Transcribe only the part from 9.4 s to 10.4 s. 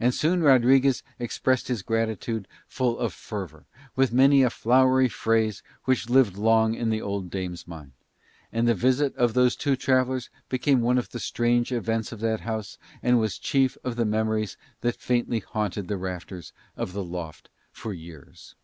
two travellers